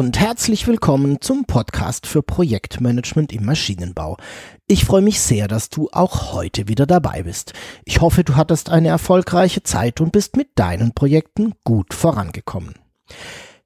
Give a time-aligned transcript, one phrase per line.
[0.00, 4.16] Und herzlich willkommen zum Podcast für Projektmanagement im Maschinenbau.
[4.66, 7.52] Ich freue mich sehr, dass du auch heute wieder dabei bist.
[7.84, 12.76] Ich hoffe, du hattest eine erfolgreiche Zeit und bist mit deinen Projekten gut vorangekommen.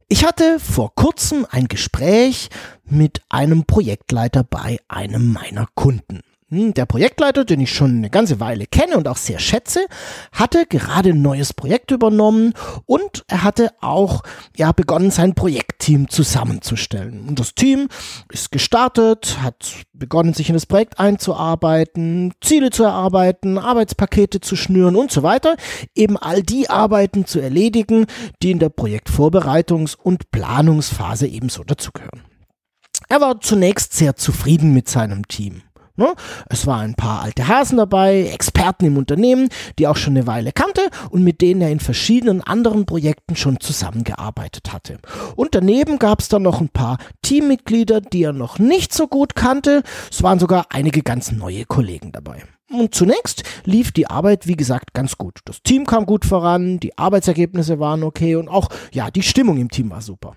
[0.09, 2.49] Ich hatte vor kurzem ein Gespräch
[2.85, 6.23] mit einem Projektleiter bei einem meiner Kunden.
[6.51, 9.87] Hm, der Projektleiter, den ich schon eine ganze Weile kenne und auch sehr schätze,
[10.31, 12.53] hatte gerade ein neues Projekt übernommen
[12.85, 14.23] und er hatte auch
[14.55, 17.27] ja begonnen, sein Projektteam zusammenzustellen.
[17.27, 17.89] Und das Team
[18.31, 24.97] ist gestartet, hat begonnen, sich in das Projekt einzuarbeiten, Ziele zu erarbeiten, Arbeitspakete zu schnüren
[24.97, 25.57] und so weiter.
[25.95, 28.05] Eben all die Arbeiten zu erledigen,
[28.43, 32.23] die in der Projektvorbereitungs- und Planungsphase ebenso dazugehören.
[33.09, 35.63] Er war zunächst sehr zufrieden mit seinem Team.
[35.97, 36.13] Ne?
[36.49, 40.51] Es waren ein paar alte Hasen dabei, Experten im Unternehmen, die auch schon eine Weile
[40.51, 44.99] kannte und mit denen er in verschiedenen anderen Projekten schon zusammengearbeitet hatte.
[45.37, 49.37] Und daneben gab es dann noch ein paar Teammitglieder, die er noch nicht so gut
[49.37, 49.85] kannte.
[50.11, 52.43] Es waren sogar einige ganz neue Kollegen dabei.
[52.71, 55.41] Und zunächst lief die Arbeit, wie gesagt, ganz gut.
[55.45, 59.71] Das Team kam gut voran, die Arbeitsergebnisse waren okay und auch, ja, die Stimmung im
[59.71, 60.35] Team war super.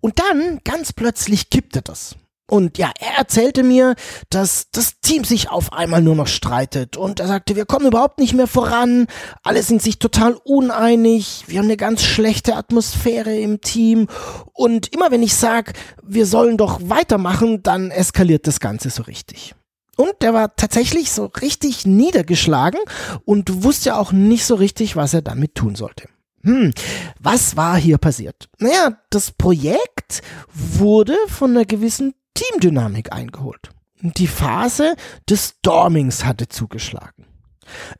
[0.00, 2.16] Und dann, ganz plötzlich kippte das.
[2.52, 3.94] Und ja, er erzählte mir,
[4.28, 6.98] dass das Team sich auf einmal nur noch streitet.
[6.98, 9.06] Und er sagte, wir kommen überhaupt nicht mehr voran.
[9.42, 11.44] Alle sind sich total uneinig.
[11.46, 14.06] Wir haben eine ganz schlechte Atmosphäre im Team.
[14.52, 15.72] Und immer wenn ich sage,
[16.02, 19.54] wir sollen doch weitermachen, dann eskaliert das Ganze so richtig.
[19.96, 22.80] Und der war tatsächlich so richtig niedergeschlagen
[23.24, 26.06] und wusste auch nicht so richtig, was er damit tun sollte.
[26.44, 26.74] Hm,
[27.18, 28.50] was war hier passiert?
[28.58, 30.20] Naja, das Projekt
[30.52, 33.70] wurde von einer gewissen Teamdynamik eingeholt.
[34.00, 34.96] Die Phase
[35.28, 37.26] des Stormings hatte zugeschlagen.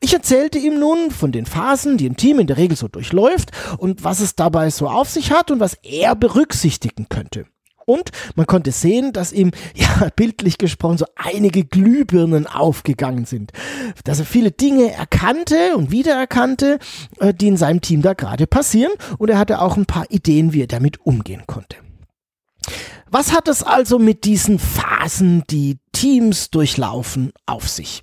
[0.01, 3.51] Ich erzählte ihm nun von den Phasen, die ein Team in der Regel so durchläuft
[3.77, 7.45] und was es dabei so auf sich hat und was er berücksichtigen könnte.
[7.85, 13.51] Und man konnte sehen, dass ihm, ja, bildlich gesprochen, so einige Glühbirnen aufgegangen sind.
[14.03, 16.79] Dass er viele Dinge erkannte und wiedererkannte,
[17.19, 18.93] äh, die in seinem Team da gerade passieren.
[19.17, 21.77] Und er hatte auch ein paar Ideen, wie er damit umgehen konnte.
[23.13, 28.01] Was hat es also mit diesen Phasen, die Teams durchlaufen, auf sich?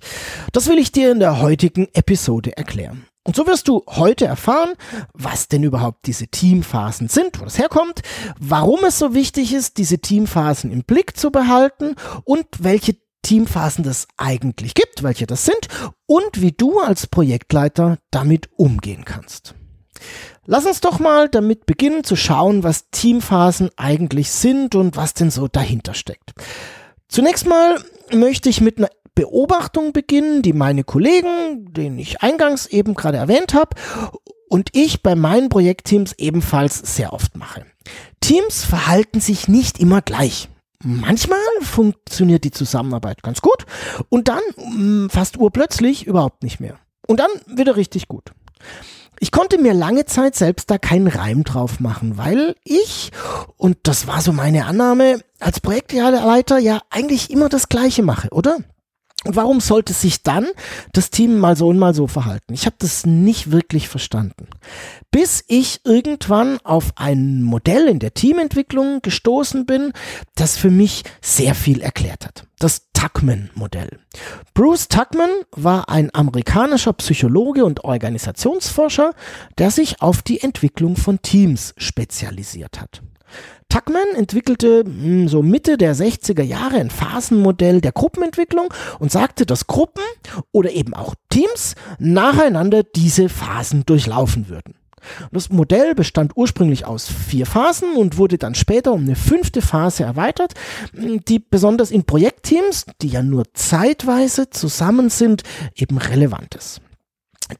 [0.53, 3.05] Das will ich dir in der heutigen Episode erklären.
[3.25, 4.71] Und so wirst du heute erfahren,
[5.11, 8.03] was denn überhaupt diese Teamphasen sind, wo das herkommt,
[8.39, 14.07] warum es so wichtig ist, diese Teamphasen im Blick zu behalten und welche Teamphasen das
[14.15, 15.67] eigentlich gibt, welche das sind
[16.05, 19.55] und wie du als Projektleiter damit umgehen kannst.
[20.45, 25.31] Lass uns doch mal damit beginnen zu schauen, was Teamphasen eigentlich sind und was denn
[25.31, 26.33] so dahinter steckt.
[27.07, 27.79] Zunächst mal
[28.11, 33.53] möchte ich mit einer Beobachtung beginnen, die meine Kollegen, den ich eingangs eben gerade erwähnt
[33.53, 33.75] habe,
[34.49, 37.65] und ich bei meinen Projektteams ebenfalls sehr oft mache.
[38.19, 40.49] Teams verhalten sich nicht immer gleich.
[40.83, 43.65] Manchmal funktioniert die Zusammenarbeit ganz gut
[44.09, 46.79] und dann mm, fast urplötzlich überhaupt nicht mehr.
[47.07, 48.31] Und dann wieder richtig gut.
[49.23, 53.11] Ich konnte mir lange Zeit selbst da keinen Reim drauf machen, weil ich,
[53.55, 58.57] und das war so meine Annahme, als Projektleiter ja eigentlich immer das Gleiche mache, oder?
[59.23, 60.47] Und warum sollte sich dann
[60.93, 62.53] das Team mal so und mal so verhalten?
[62.53, 64.47] Ich habe das nicht wirklich verstanden.
[65.11, 69.93] Bis ich irgendwann auf ein Modell in der Teamentwicklung gestoßen bin,
[70.33, 72.47] das für mich sehr viel erklärt hat.
[72.57, 73.99] Das Tuckman-Modell.
[74.55, 79.13] Bruce Tuckman war ein amerikanischer Psychologe und Organisationsforscher,
[79.59, 83.03] der sich auf die Entwicklung von Teams spezialisiert hat.
[83.69, 89.67] Tuckman entwickelte hm, so Mitte der 60er Jahre ein Phasenmodell der Gruppenentwicklung und sagte, dass
[89.67, 90.03] Gruppen
[90.51, 94.75] oder eben auch Teams nacheinander diese Phasen durchlaufen würden.
[95.31, 100.03] Das Modell bestand ursprünglich aus vier Phasen und wurde dann später um eine fünfte Phase
[100.03, 100.53] erweitert,
[100.93, 105.43] die besonders in Projektteams, die ja nur zeitweise zusammen sind,
[105.75, 106.81] eben relevant ist.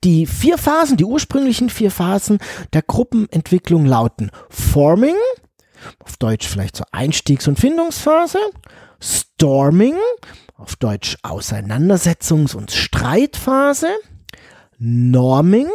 [0.04, 2.38] Die vier Phasen, die ursprünglichen vier Phasen
[2.74, 5.16] der Gruppenentwicklung lauten Forming,
[6.00, 8.40] auf Deutsch vielleicht so Einstiegs- und Findungsphase,
[9.02, 9.96] Storming,
[10.56, 13.90] auf Deutsch Auseinandersetzungs- und Streitphase,
[14.78, 15.70] Norming,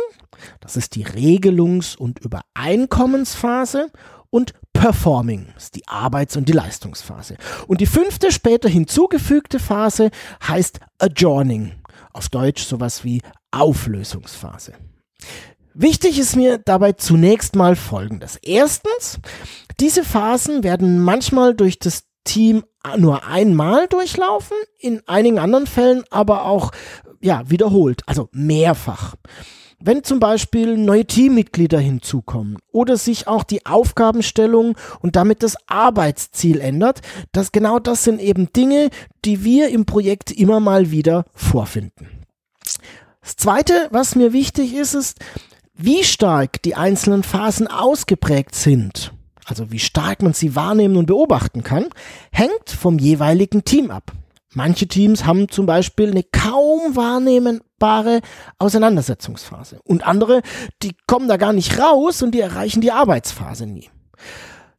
[0.61, 3.91] das ist die Regelungs- und Übereinkommensphase.
[4.31, 7.37] Und Performing, ist die Arbeits- und die Leistungsphase.
[7.67, 10.11] Und die fünfte später hinzugefügte Phase
[10.47, 11.73] heißt Adjourning,
[12.12, 14.75] auf Deutsch sowas wie Auflösungsphase.
[15.73, 18.37] Wichtig ist mir dabei zunächst mal Folgendes.
[18.43, 19.19] Erstens,
[19.81, 22.64] diese Phasen werden manchmal durch das Team
[22.96, 26.73] nur einmal durchlaufen, in einigen anderen Fällen aber auch
[27.20, 29.14] ja, wiederholt, also mehrfach.
[29.78, 36.61] Wenn zum Beispiel neue Teammitglieder hinzukommen oder sich auch die Aufgabenstellung und damit das Arbeitsziel
[36.61, 37.02] ändert,
[37.32, 38.88] das genau das sind eben Dinge,
[39.25, 42.08] die wir im Projekt immer mal wieder vorfinden.
[43.20, 45.19] Das zweite, was mir wichtig ist, ist,
[45.75, 49.12] wie stark die einzelnen Phasen ausgeprägt sind,
[49.46, 51.87] also wie stark man sie wahrnehmen und beobachten kann,
[52.32, 54.12] hängt vom jeweiligen Team ab.
[54.52, 58.20] Manche Teams haben zum Beispiel eine kaum wahrnehmbare
[58.58, 60.43] Auseinandersetzungsphase und andere,
[60.82, 63.90] die kommen da gar nicht raus und die erreichen die Arbeitsphase nie.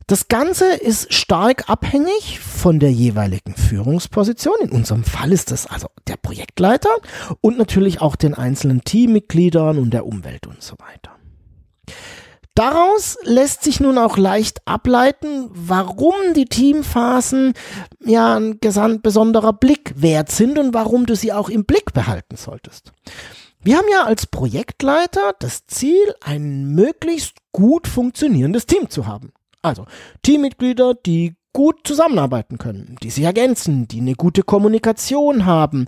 [0.08, 4.56] Das Ganze ist stark abhängig von der jeweiligen Führungsposition.
[4.62, 6.90] In unserem Fall ist das also der Projektleiter
[7.42, 11.12] und natürlich auch den einzelnen Teammitgliedern und der Umwelt und so weiter.
[12.58, 17.54] Daraus lässt sich nun auch leicht ableiten, warum die Teamphasen
[18.04, 22.36] ja ein gesamt besonderer Blick wert sind und warum du sie auch im Blick behalten
[22.36, 22.94] solltest.
[23.60, 29.34] Wir haben ja als Projektleiter das Ziel, ein möglichst gut funktionierendes Team zu haben.
[29.62, 29.86] Also
[30.24, 35.86] Teammitglieder, die gut zusammenarbeiten können, die sich ergänzen, die eine gute Kommunikation haben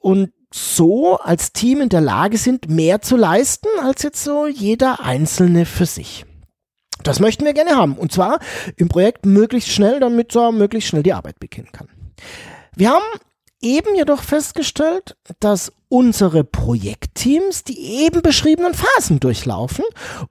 [0.00, 5.00] und so als Team in der Lage sind, mehr zu leisten als jetzt so jeder
[5.00, 6.24] Einzelne für sich.
[7.02, 7.96] Das möchten wir gerne haben.
[7.96, 8.40] Und zwar
[8.76, 11.88] im Projekt möglichst schnell, damit so möglichst schnell die Arbeit beginnen kann.
[12.74, 13.04] Wir haben
[13.60, 19.84] eben jedoch festgestellt, dass unsere Projektteams die eben beschriebenen Phasen durchlaufen.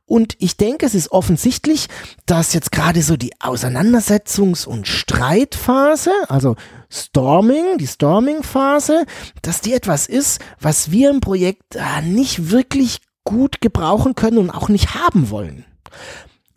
[0.05, 1.87] Und ich denke, es ist offensichtlich,
[2.25, 6.55] dass jetzt gerade so die Auseinandersetzungs- und Streitphase, also
[6.89, 9.05] Storming, die Storming-Phase,
[9.41, 14.49] dass die etwas ist, was wir im Projekt äh, nicht wirklich gut gebrauchen können und
[14.49, 15.65] auch nicht haben wollen.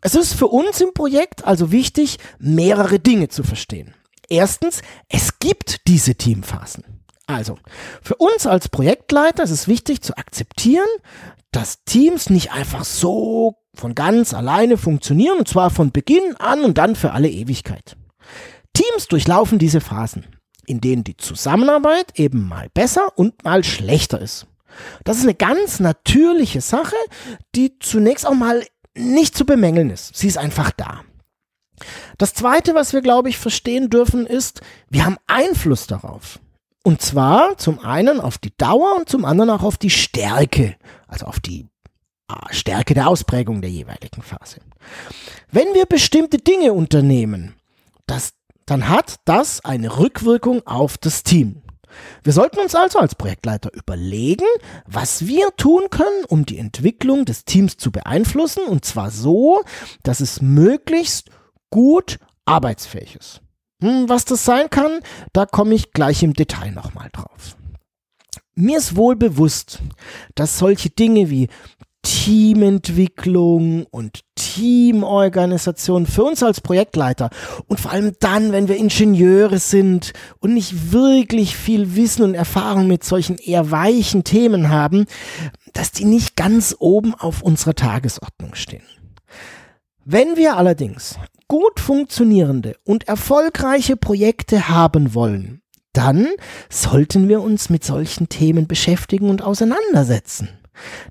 [0.00, 3.94] Es ist für uns im Projekt also wichtig, mehrere Dinge zu verstehen.
[4.28, 6.84] Erstens, es gibt diese Teamphasen.
[7.26, 7.58] Also,
[8.02, 10.88] für uns als Projektleiter ist es wichtig zu akzeptieren,
[11.50, 16.78] dass Teams nicht einfach so von ganz alleine funktionieren, und zwar von Beginn an und
[16.78, 17.96] dann für alle Ewigkeit.
[18.74, 20.26] Teams durchlaufen diese Phasen,
[20.66, 24.46] in denen die Zusammenarbeit eben mal besser und mal schlechter ist.
[25.04, 26.96] Das ist eine ganz natürliche Sache,
[27.54, 28.64] die zunächst auch mal
[28.94, 30.16] nicht zu bemängeln ist.
[30.16, 31.02] Sie ist einfach da.
[32.19, 36.38] Das Zweite, was wir, glaube ich, verstehen dürfen, ist, wir haben Einfluss darauf.
[36.84, 40.76] Und zwar zum einen auf die Dauer und zum anderen auch auf die Stärke,
[41.06, 41.69] also auf die
[42.26, 44.61] ah, Stärke der Ausprägung der jeweiligen Phase.
[45.50, 47.55] Wenn wir bestimmte Dinge unternehmen,
[48.06, 48.32] das,
[48.67, 51.62] dann hat das eine Rückwirkung auf das Team.
[52.25, 54.46] Wir sollten uns also als Projektleiter überlegen,
[54.87, 59.62] was wir tun können, um die Entwicklung des Teams zu beeinflussen, und zwar so,
[60.02, 61.31] dass es möglichst
[61.72, 63.41] gut arbeitsfähig ist.
[63.82, 65.00] Hm, was das sein kann,
[65.32, 67.56] da komme ich gleich im Detail nochmal drauf.
[68.55, 69.81] Mir ist wohl bewusst,
[70.36, 71.48] dass solche Dinge wie
[72.02, 77.31] Teamentwicklung und Teamorganisation für uns als Projektleiter
[77.69, 82.88] und vor allem dann, wenn wir Ingenieure sind und nicht wirklich viel Wissen und Erfahrung
[82.88, 85.06] mit solchen eher weichen Themen haben,
[85.72, 88.82] dass die nicht ganz oben auf unserer Tagesordnung stehen.
[90.05, 91.17] Wenn wir allerdings
[91.53, 95.61] gut funktionierende und erfolgreiche Projekte haben wollen,
[95.93, 96.29] dann
[96.71, 100.49] sollten wir uns mit solchen Themen beschäftigen und auseinandersetzen.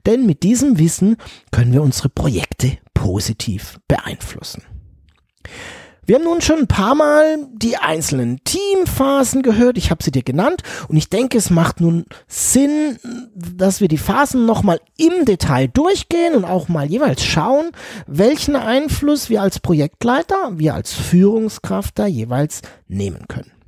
[0.07, 1.17] Denn mit diesem Wissen
[1.51, 4.63] können wir unsere Projekte positiv beeinflussen.
[6.11, 9.77] Wir haben nun schon ein paar Mal die einzelnen Teamphasen gehört.
[9.77, 12.99] Ich habe sie dir genannt und ich denke, es macht nun Sinn,
[13.33, 17.71] dass wir die Phasen nochmal im Detail durchgehen und auch mal jeweils schauen,
[18.07, 23.60] welchen Einfluss wir als Projektleiter, wir als Führungskraft da jeweils nehmen können.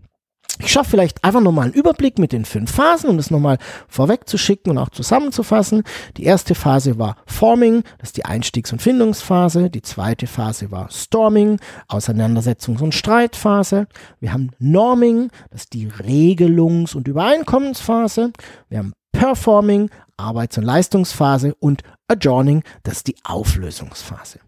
[0.59, 3.57] Ich schaffe vielleicht einfach nochmal einen Überblick mit den fünf Phasen, um das nochmal
[3.87, 5.83] vorweg zu schicken und auch zusammenzufassen.
[6.17, 9.71] Die erste Phase war Forming, das ist die Einstiegs- und Findungsphase.
[9.71, 13.87] Die zweite Phase war Storming, Auseinandersetzungs- und Streitphase.
[14.19, 18.31] Wir haben Norming, das ist die Regelungs- und Übereinkommensphase.
[18.69, 24.39] Wir haben Performing, Arbeits- und Leistungsphase und Adjourning, das ist die Auflösungsphase.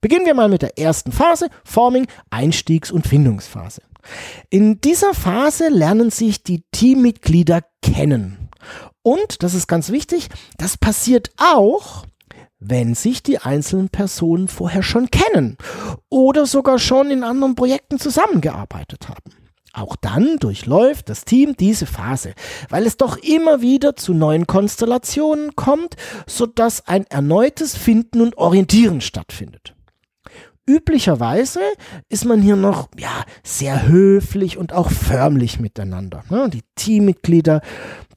[0.00, 3.82] Beginnen wir mal mit der ersten Phase, Forming, Einstiegs- und Findungsphase.
[4.48, 8.50] In dieser Phase lernen sich die Teammitglieder kennen.
[9.02, 10.28] Und, das ist ganz wichtig,
[10.58, 12.04] das passiert auch,
[12.58, 15.56] wenn sich die einzelnen Personen vorher schon kennen
[16.10, 19.32] oder sogar schon in anderen Projekten zusammengearbeitet haben.
[19.72, 22.34] Auch dann durchläuft das Team diese Phase,
[22.68, 29.00] weil es doch immer wieder zu neuen Konstellationen kommt, sodass ein erneutes Finden und Orientieren
[29.00, 29.74] stattfindet.
[30.70, 31.58] Üblicherweise
[32.08, 36.22] ist man hier noch ja, sehr höflich und auch förmlich miteinander.
[36.52, 37.60] Die Teammitglieder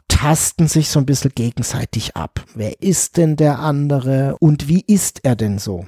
[0.07, 2.45] tasten sich so ein bisschen gegenseitig ab.
[2.53, 5.87] Wer ist denn der andere und wie ist er denn so?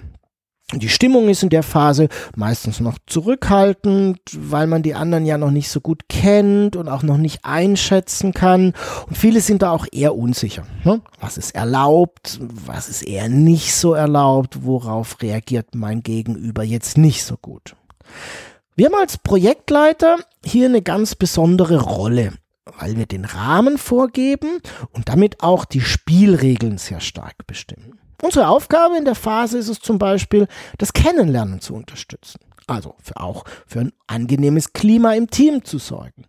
[0.73, 5.51] Die Stimmung ist in der Phase meistens noch zurückhaltend, weil man die anderen ja noch
[5.51, 8.73] nicht so gut kennt und auch noch nicht einschätzen kann.
[9.05, 10.65] Und viele sind da auch eher unsicher.
[10.83, 11.01] Ne?
[11.19, 17.23] Was ist erlaubt, was ist eher nicht so erlaubt, worauf reagiert mein Gegenüber jetzt nicht
[17.23, 17.75] so gut.
[18.75, 22.33] Wir haben als Projektleiter hier eine ganz besondere Rolle,
[22.79, 24.57] weil wir den Rahmen vorgeben
[24.93, 27.99] und damit auch die Spielregeln sehr stark bestimmen.
[28.21, 32.39] Unsere Aufgabe in der Phase ist es zum Beispiel, das Kennenlernen zu unterstützen.
[32.67, 36.25] Also für auch für ein angenehmes Klima im Team zu sorgen.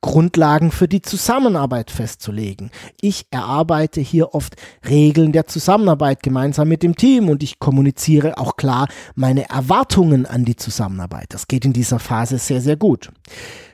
[0.00, 2.70] Grundlagen für die Zusammenarbeit festzulegen.
[3.02, 4.56] Ich erarbeite hier oft
[4.88, 10.46] Regeln der Zusammenarbeit gemeinsam mit dem Team und ich kommuniziere auch klar meine Erwartungen an
[10.46, 11.26] die Zusammenarbeit.
[11.30, 13.10] Das geht in dieser Phase sehr, sehr gut.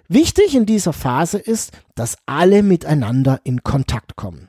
[0.09, 4.49] Wichtig in dieser Phase ist, dass alle miteinander in Kontakt kommen.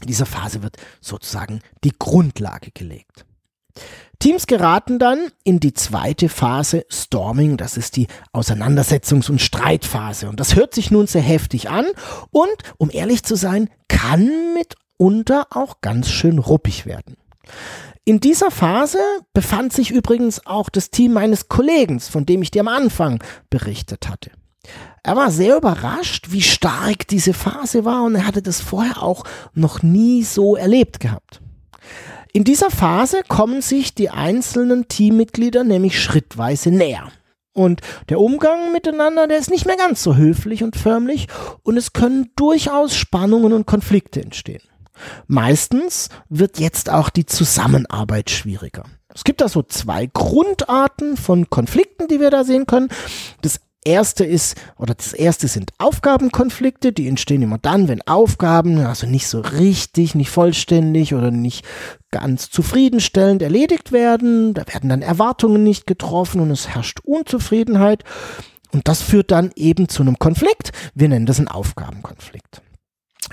[0.00, 3.24] In dieser Phase wird sozusagen die Grundlage gelegt.
[4.18, 10.28] Teams geraten dann in die zweite Phase Storming, das ist die Auseinandersetzungs- und Streitphase.
[10.28, 11.86] Und das hört sich nun sehr heftig an
[12.30, 17.16] und, um ehrlich zu sein, kann mitunter auch ganz schön ruppig werden.
[18.04, 18.98] In dieser Phase
[19.32, 24.08] befand sich übrigens auch das Team meines Kollegen, von dem ich dir am Anfang berichtet
[24.08, 24.32] hatte.
[25.02, 29.24] Er war sehr überrascht, wie stark diese Phase war und er hatte das vorher auch
[29.54, 31.40] noch nie so erlebt gehabt.
[32.32, 37.10] In dieser Phase kommen sich die einzelnen Teammitglieder nämlich schrittweise näher.
[37.52, 41.26] Und der Umgang miteinander, der ist nicht mehr ganz so höflich und förmlich
[41.62, 44.62] und es können durchaus Spannungen und Konflikte entstehen.
[45.26, 48.84] Meistens wird jetzt auch die Zusammenarbeit schwieriger.
[49.12, 52.90] Es gibt da so zwei Grundarten von Konflikten, die wir da sehen können.
[53.42, 59.06] Das erste ist, oder das erste sind Aufgabenkonflikte, die entstehen immer dann, wenn Aufgaben also
[59.06, 61.64] nicht so richtig, nicht vollständig oder nicht
[62.10, 64.54] ganz zufriedenstellend erledigt werden.
[64.54, 68.04] Da werden dann Erwartungen nicht getroffen und es herrscht Unzufriedenheit.
[68.72, 70.72] Und das führt dann eben zu einem Konflikt.
[70.94, 72.62] Wir nennen das einen Aufgabenkonflikt.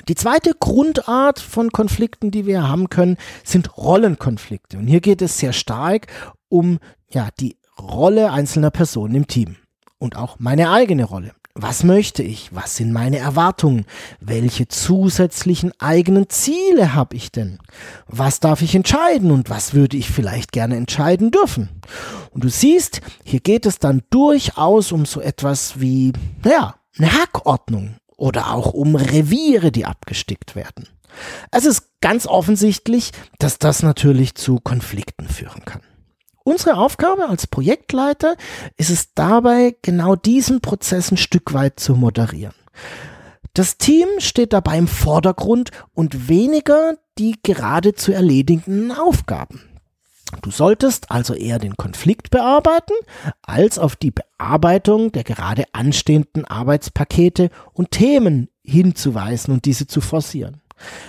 [0.07, 4.77] Die zweite Grundart von Konflikten, die wir haben können, sind Rollenkonflikte.
[4.77, 6.07] Und hier geht es sehr stark
[6.49, 9.57] um ja, die Rolle einzelner Personen im Team
[9.99, 11.31] und auch meine eigene Rolle.
[11.59, 12.53] Was möchte ich?
[12.53, 13.85] Was sind meine Erwartungen?
[14.19, 17.57] Welche zusätzlichen eigenen Ziele habe ich denn?
[18.05, 21.69] Was darf ich entscheiden und was würde ich vielleicht gerne entscheiden dürfen?
[22.29, 26.13] Und du siehst, hier geht es dann durchaus um so etwas wie,
[26.43, 30.87] naja, eine Hackordnung oder auch um Reviere, die abgestickt werden.
[31.49, 35.81] Es ist ganz offensichtlich, dass das natürlich zu Konflikten führen kann.
[36.47, 38.37] Unsere Aufgabe als Projektleiter
[38.77, 42.53] ist es dabei, genau diesen Prozess ein Stück weit zu moderieren.
[43.53, 49.61] Das Team steht dabei im Vordergrund und weniger die gerade zu erledigenden Aufgaben.
[50.41, 52.93] Du solltest also eher den Konflikt bearbeiten,
[53.41, 60.61] als auf die Bearbeitung der gerade anstehenden Arbeitspakete und Themen hinzuweisen und diese zu forcieren.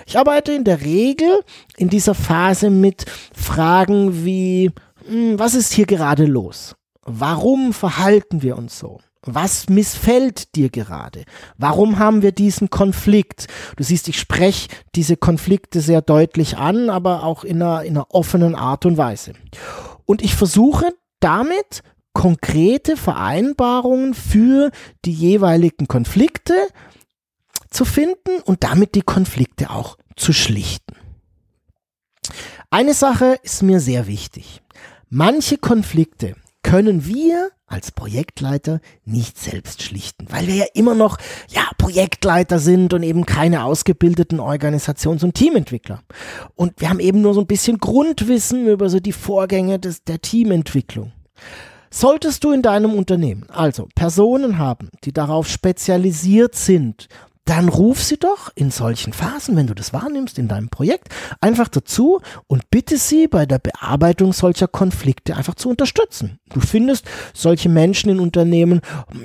[0.05, 1.43] Ich arbeite in der Regel
[1.77, 4.71] in dieser Phase mit Fragen wie
[5.09, 6.75] was ist hier gerade los?
[7.03, 8.99] Warum verhalten wir uns so?
[9.21, 11.25] Was missfällt dir gerade?
[11.57, 13.47] Warum haben wir diesen Konflikt?
[13.75, 18.07] Du siehst, ich spreche diese Konflikte sehr deutlich an, aber auch in einer, in einer
[18.11, 19.33] offenen Art und Weise.
[20.05, 24.71] Und ich versuche damit konkrete Vereinbarungen für
[25.05, 26.53] die jeweiligen Konflikte
[27.69, 30.95] zu finden und damit die Konflikte auch zu schlichten.
[32.71, 34.61] Eine Sache ist mir sehr wichtig.
[35.11, 41.17] Manche Konflikte können wir als Projektleiter nicht selbst schlichten, weil wir ja immer noch
[41.49, 46.03] ja Projektleiter sind und eben keine ausgebildeten Organisations- und Teamentwickler.
[46.53, 50.21] Und wir haben eben nur so ein bisschen Grundwissen über so die Vorgänge des, der
[50.21, 51.11] Teamentwicklung.
[51.89, 57.07] Solltest du in deinem Unternehmen also Personen haben, die darauf spezialisiert sind,
[57.49, 61.07] dann ruf sie doch in solchen Phasen, wenn du das wahrnimmst in deinem Projekt,
[61.41, 66.37] einfach dazu und bitte sie bei der Bearbeitung solcher Konflikte einfach zu unterstützen.
[66.53, 68.81] Du findest solche Menschen in Unternehmen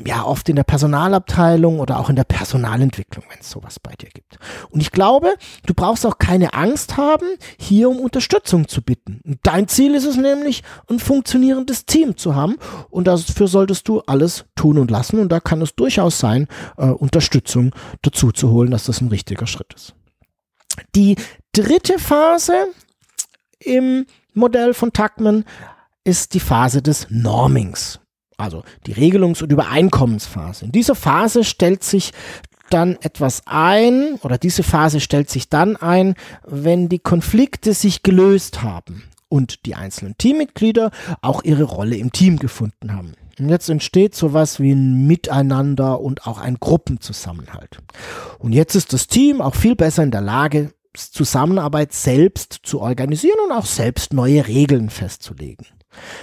[0.06, 4.08] ja oft in der Personalabteilung oder auch in der Personalentwicklung, wenn es sowas bei dir
[4.08, 4.38] gibt.
[4.70, 5.34] Und ich glaube,
[5.66, 7.26] du brauchst auch keine Angst haben,
[7.58, 9.20] hier um Unterstützung zu bitten.
[9.42, 12.56] Dein Ziel ist es nämlich, ein funktionierendes Team zu haben
[12.88, 16.86] und dafür solltest du alles tun und lassen und da kann es durchaus sein, äh,
[16.86, 19.94] Unterstützung dazu zu holen, dass das ein richtiger Schritt ist.
[20.94, 21.16] Die
[21.52, 22.68] dritte Phase
[23.58, 25.44] im Modell von Tuckman
[26.04, 28.00] ist die Phase des Normings,
[28.36, 30.66] also die Regelungs- und Übereinkommensphase.
[30.66, 32.12] In dieser Phase stellt sich
[32.70, 38.62] dann etwas ein oder diese Phase stellt sich dann ein, wenn die Konflikte sich gelöst
[38.62, 40.90] haben und die einzelnen Teammitglieder
[41.22, 43.14] auch ihre Rolle im Team gefunden haben.
[43.38, 47.78] Und jetzt entsteht sowas wie ein Miteinander und auch ein Gruppenzusammenhalt.
[48.38, 53.38] Und jetzt ist das Team auch viel besser in der Lage, Zusammenarbeit selbst zu organisieren
[53.46, 55.66] und auch selbst neue Regeln festzulegen.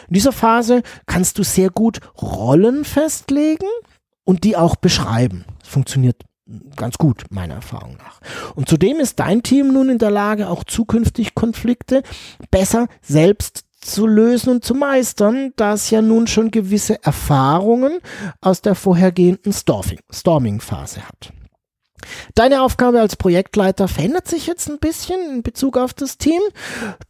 [0.08, 3.68] In dieser Phase kannst du sehr gut Rollen festlegen
[4.24, 5.46] und die auch beschreiben.
[5.60, 6.24] Das funktioniert
[6.75, 8.20] ganz gut, meiner Erfahrung nach.
[8.56, 12.03] Und zudem ist dein Team nun in der Lage, auch zukünftig Konflikte
[12.50, 18.00] besser selbst zu lösen und zu meistern, da es ja nun schon gewisse Erfahrungen
[18.40, 21.34] aus der vorhergehenden Storming-Phase hat.
[22.36, 26.42] Deine Aufgabe als Projektleiter verändert sich jetzt ein bisschen in Bezug auf das Team.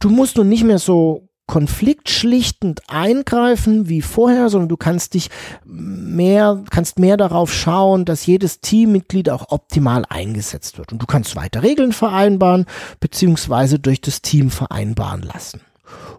[0.00, 5.28] Du musst nun nicht mehr so konfliktschlichtend eingreifen wie vorher, sondern du kannst dich
[5.64, 10.92] mehr, kannst mehr darauf schauen, dass jedes Teammitglied auch optimal eingesetzt wird.
[10.92, 12.66] Und du kannst weiter Regeln vereinbaren,
[13.00, 15.60] beziehungsweise durch das Team vereinbaren lassen.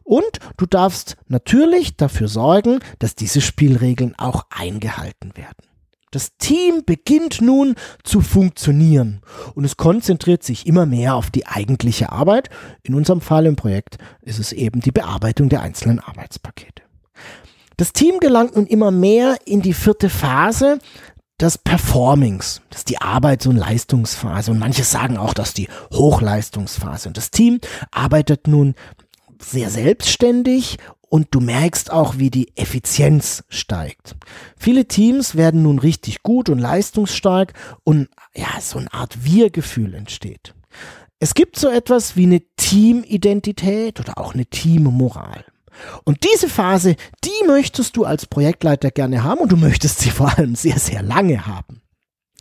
[0.04, 5.66] Und du darfst natürlich dafür sorgen, dass diese Spielregeln auch eingehalten werden.
[6.12, 9.22] Das Team beginnt nun zu funktionieren
[9.56, 12.52] und es konzentriert sich immer mehr auf die eigentliche Arbeit.
[12.84, 16.84] In unserem Fall im Projekt ist es eben die Bearbeitung der einzelnen Arbeitspakete.
[17.78, 20.78] Das Team gelangt nun immer mehr in die vierte Phase
[21.42, 22.62] des Performings.
[22.70, 27.08] Das ist die Arbeits- und Leistungsphase und manche sagen auch, dass die Hochleistungsphase.
[27.08, 28.76] Und das Team arbeitet nun
[29.44, 30.78] sehr selbstständig
[31.10, 34.16] und du merkst auch, wie die Effizienz steigt.
[34.58, 37.54] Viele Teams werden nun richtig gut und leistungsstark
[37.84, 40.56] und ja, so eine Art Wir-Gefühl entsteht.
[41.20, 45.46] Es gibt so etwas wie eine Teamidentität oder auch eine Teammoral.
[46.04, 50.38] Und diese Phase, die möchtest du als Projektleiter gerne haben und du möchtest sie vor
[50.38, 51.82] allem sehr, sehr lange haben.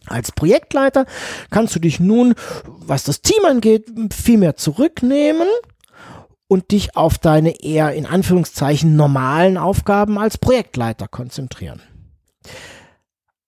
[0.06, 1.06] Als Projektleiter
[1.50, 2.34] kannst du dich nun,
[2.64, 5.46] was das Team angeht, viel mehr zurücknehmen
[6.52, 11.80] und dich auf deine eher in Anführungszeichen normalen Aufgaben als Projektleiter konzentrieren.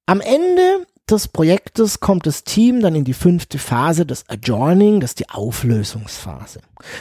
[0.06, 5.10] Am Ende des Projektes kommt das Team dann in die fünfte Phase des Adjoining, das
[5.10, 6.60] ist die Auflösungsphase.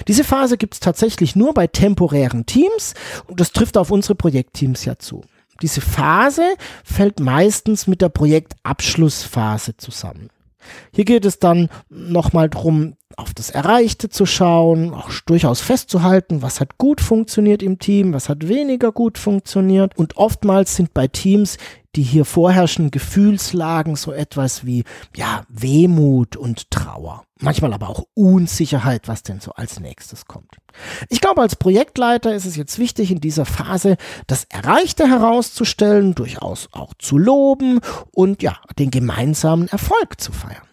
[0.09, 2.95] Diese Phase gibt es tatsächlich nur bei temporären Teams
[3.27, 5.23] und das trifft auf unsere Projektteams ja zu.
[5.61, 10.27] Diese Phase fällt meistens mit der Projektabschlussphase zusammen.
[10.93, 16.59] Hier geht es dann nochmal drum, auf das Erreichte zu schauen, auch durchaus festzuhalten, was
[16.59, 19.97] hat gut funktioniert im Team, was hat weniger gut funktioniert.
[19.97, 21.57] Und oftmals sind bei Teams
[21.95, 24.83] die hier vorherrschenden Gefühlslagen so etwas wie,
[25.15, 27.23] ja, Wehmut und Trauer.
[27.39, 30.57] Manchmal aber auch Unsicherheit, was denn so als nächstes kommt.
[31.09, 36.69] Ich glaube, als Projektleiter ist es jetzt wichtig, in dieser Phase das Erreichte herauszustellen, durchaus
[36.71, 37.79] auch zu loben
[38.11, 40.63] und ja, den gemeinsamen Erfolg zu feiern.